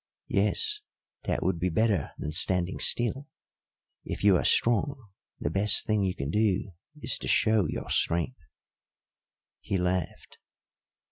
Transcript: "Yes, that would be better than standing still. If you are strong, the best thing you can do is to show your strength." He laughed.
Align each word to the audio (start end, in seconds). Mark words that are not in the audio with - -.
"Yes, 0.29 0.79
that 1.25 1.43
would 1.43 1.59
be 1.59 1.69
better 1.69 2.13
than 2.17 2.31
standing 2.31 2.79
still. 2.79 3.27
If 4.03 4.23
you 4.23 4.35
are 4.35 4.43
strong, 4.43 5.09
the 5.39 5.51
best 5.51 5.85
thing 5.85 6.01
you 6.01 6.15
can 6.15 6.31
do 6.31 6.71
is 6.99 7.19
to 7.19 7.27
show 7.27 7.67
your 7.67 7.91
strength." 7.91 8.47
He 9.59 9.77
laughed. 9.77 10.39